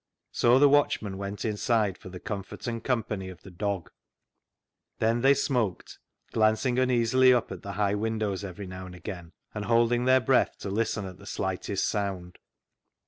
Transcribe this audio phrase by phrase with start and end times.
[0.31, 3.91] So the watchmen went inside for the comfort and company of the dog.
[4.97, 5.99] Then they smoked,
[6.31, 7.95] glancing uneasily up at the 338 CLOG SHOP
[8.39, 11.27] CHRONICLES high windows every now and again, and holding their breath to listen at the
[11.27, 12.39] slightest sound.